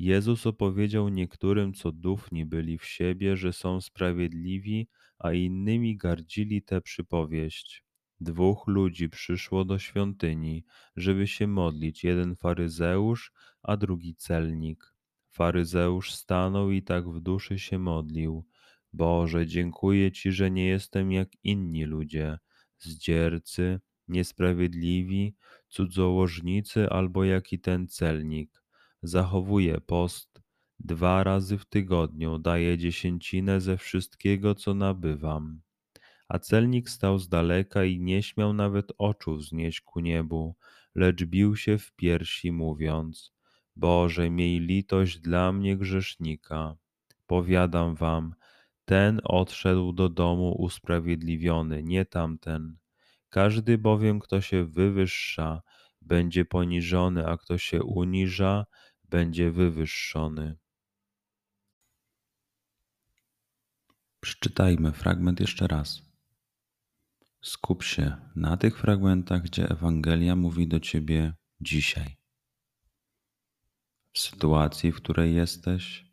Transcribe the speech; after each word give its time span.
Jezus 0.00 0.46
opowiedział 0.46 1.08
niektórym, 1.08 1.74
co 1.74 1.92
dufni 1.92 2.46
byli 2.46 2.78
w 2.78 2.84
siebie, 2.84 3.36
że 3.36 3.52
są 3.52 3.80
sprawiedliwi, 3.80 4.88
a 5.18 5.32
innymi 5.32 5.96
gardzili 5.96 6.62
tę 6.62 6.80
przypowieść. 6.80 7.84
Dwóch 8.20 8.64
ludzi 8.66 9.08
przyszło 9.08 9.64
do 9.64 9.78
świątyni, 9.78 10.64
żeby 10.96 11.26
się 11.26 11.46
modlić, 11.46 12.04
jeden 12.04 12.36
faryzeusz, 12.36 13.32
a 13.62 13.76
drugi 13.76 14.14
celnik. 14.14 14.94
Faryzeusz 15.30 16.14
stanął 16.14 16.70
i 16.70 16.82
tak 16.82 17.08
w 17.08 17.20
duszy 17.20 17.58
się 17.58 17.78
modlił. 17.78 18.46
Boże, 18.92 19.46
dziękuję 19.46 20.12
Ci, 20.12 20.32
że 20.32 20.50
nie 20.50 20.66
jestem 20.66 21.12
jak 21.12 21.28
inni 21.44 21.84
ludzie, 21.84 22.38
zdziercy, 22.78 23.80
niesprawiedliwi, 24.08 25.34
cudzołożnicy 25.68 26.90
albo 26.90 27.24
jak 27.24 27.52
i 27.52 27.58
ten 27.60 27.88
celnik 27.88 28.59
zachowuje 29.02 29.80
post, 29.80 30.42
dwa 30.78 31.24
razy 31.24 31.58
w 31.58 31.64
tygodniu 31.64 32.38
daje 32.38 32.78
dziesięcinę 32.78 33.60
ze 33.60 33.76
wszystkiego, 33.76 34.54
co 34.54 34.74
nabywam. 34.74 35.60
A 36.28 36.38
celnik 36.38 36.90
stał 36.90 37.18
z 37.18 37.28
daleka 37.28 37.84
i 37.84 38.00
nie 38.00 38.22
śmiał 38.22 38.52
nawet 38.52 38.92
oczu 38.98 39.36
wznieść 39.36 39.80
ku 39.80 40.00
niebu, 40.00 40.54
lecz 40.94 41.24
bił 41.24 41.56
się 41.56 41.78
w 41.78 41.92
piersi, 41.92 42.52
mówiąc: 42.52 43.32
Boże, 43.76 44.30
miej 44.30 44.60
litość 44.60 45.18
dla 45.18 45.52
mnie 45.52 45.76
grzesznika. 45.76 46.76
Powiadam 47.26 47.94
wam, 47.94 48.34
ten 48.84 49.20
odszedł 49.24 49.92
do 49.92 50.08
domu 50.08 50.54
usprawiedliwiony, 50.58 51.82
nie 51.82 52.04
tamten. 52.04 52.76
Każdy 53.28 53.78
bowiem, 53.78 54.20
kto 54.20 54.40
się 54.40 54.64
wywyższa, 54.64 55.62
będzie 56.02 56.44
poniżony, 56.44 57.26
a 57.26 57.36
kto 57.36 57.58
się 57.58 57.82
uniża, 57.82 58.66
będzie 59.10 59.50
wywyższony. 59.50 60.56
Przeczytajmy 64.20 64.92
fragment 64.92 65.40
jeszcze 65.40 65.66
raz. 65.66 66.02
Skup 67.42 67.82
się 67.82 68.16
na 68.36 68.56
tych 68.56 68.78
fragmentach, 68.78 69.42
gdzie 69.42 69.68
Ewangelia 69.68 70.36
mówi 70.36 70.68
do 70.68 70.80
ciebie 70.80 71.34
dzisiaj. 71.60 72.16
W 74.12 74.18
sytuacji, 74.18 74.92
w 74.92 74.96
której 74.96 75.34
jesteś, 75.34 76.10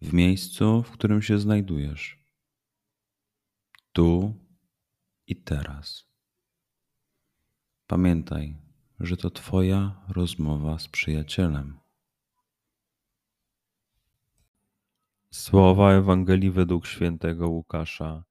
w 0.00 0.12
miejscu, 0.12 0.82
w 0.82 0.90
którym 0.90 1.22
się 1.22 1.38
znajdujesz, 1.38 2.24
tu 3.92 4.34
i 5.26 5.36
teraz. 5.36 6.04
Pamiętaj, 7.86 8.56
że 9.02 9.16
to 9.16 9.30
Twoja 9.30 10.04
rozmowa 10.08 10.78
z 10.78 10.88
przyjacielem. 10.88 11.78
Słowa 15.30 15.92
Ewangelii 15.92 16.50
według 16.50 16.86
świętego 16.86 17.48
Łukasza. 17.48 18.24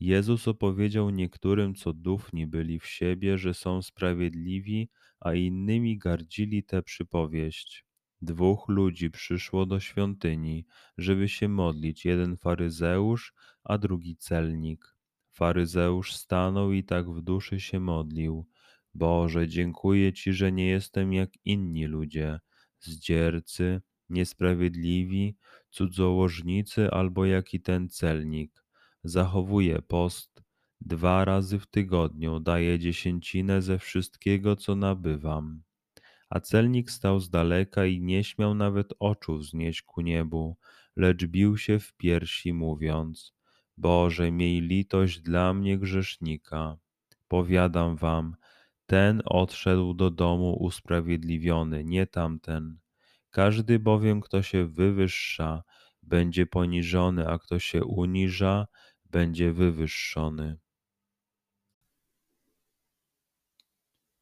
Jezus 0.00 0.48
opowiedział 0.48 1.10
niektórym, 1.10 1.74
co 1.74 1.92
dufni 1.92 2.46
byli 2.46 2.80
w 2.80 2.86
siebie, 2.86 3.38
że 3.38 3.54
są 3.54 3.82
sprawiedliwi, 3.82 4.90
a 5.20 5.34
innymi 5.34 5.98
gardzili 5.98 6.64
tę 6.64 6.82
przypowieść. 6.82 7.84
Dwóch 8.22 8.68
ludzi 8.68 9.10
przyszło 9.10 9.66
do 9.66 9.80
świątyni, 9.80 10.66
żeby 10.98 11.28
się 11.28 11.48
modlić, 11.48 12.04
jeden 12.04 12.36
faryzeusz, 12.36 13.34
a 13.64 13.78
drugi 13.78 14.16
celnik. 14.16 14.96
Faryzeusz 15.30 16.12
stanął 16.12 16.72
i 16.72 16.84
tak 16.84 17.10
w 17.10 17.22
duszy 17.22 17.60
się 17.60 17.80
modlił. 17.80 18.46
Boże, 18.94 19.48
dziękuję 19.48 20.12
Ci, 20.12 20.32
że 20.32 20.52
nie 20.52 20.66
jestem 20.66 21.12
jak 21.12 21.30
inni 21.44 21.86
ludzie, 21.86 22.40
zdziercy, 22.80 23.80
niesprawiedliwi, 24.08 25.36
cudzołożnicy 25.70 26.90
albo 26.90 27.24
jak 27.24 27.54
i 27.54 27.60
ten 27.60 27.88
celnik. 27.88 28.64
Zachowuję 29.04 29.82
post, 29.82 30.42
dwa 30.80 31.24
razy 31.24 31.58
w 31.58 31.66
tygodniu 31.66 32.40
daję 32.40 32.78
dziesięcinę 32.78 33.62
ze 33.62 33.78
wszystkiego, 33.78 34.56
co 34.56 34.76
nabywam. 34.76 35.62
A 36.30 36.40
celnik 36.40 36.90
stał 36.90 37.20
z 37.20 37.30
daleka 37.30 37.86
i 37.86 38.00
nie 38.00 38.24
śmiał 38.24 38.54
nawet 38.54 38.94
oczu 38.98 39.38
wznieść 39.38 39.82
ku 39.82 40.00
niebu, 40.00 40.56
lecz 40.96 41.24
bił 41.26 41.58
się 41.58 41.78
w 41.78 41.92
piersi, 41.96 42.52
mówiąc: 42.52 43.34
Boże, 43.76 44.32
miej 44.32 44.60
litość 44.60 45.20
dla 45.20 45.54
mnie 45.54 45.78
grzesznika. 45.78 46.76
Powiadam 47.28 47.96
wam, 47.96 48.36
ten 48.88 49.22
odszedł 49.24 49.94
do 49.94 50.10
domu 50.10 50.56
usprawiedliwiony, 50.60 51.84
nie 51.84 52.06
tamten. 52.06 52.78
Każdy 53.30 53.78
bowiem, 53.78 54.20
kto 54.20 54.42
się 54.42 54.66
wywyższa, 54.66 55.62
będzie 56.02 56.46
poniżony, 56.46 57.28
a 57.28 57.38
kto 57.38 57.58
się 57.58 57.84
uniża, 57.84 58.66
będzie 59.04 59.52
wywyższony. 59.52 60.58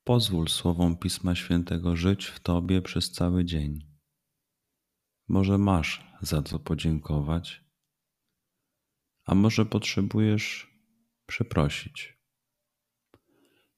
Pozwól 0.04 0.48
słowom 0.48 0.96
Pisma 0.96 1.34
Świętego 1.34 1.96
żyć 1.96 2.26
w 2.26 2.40
Tobie 2.40 2.82
przez 2.82 3.12
cały 3.12 3.44
dzień. 3.44 3.86
Może 5.28 5.58
masz 5.58 6.06
za 6.20 6.42
co 6.42 6.58
podziękować, 6.58 7.64
a 9.24 9.34
może 9.34 9.66
potrzebujesz 9.66 10.70
przeprosić. 11.26 12.15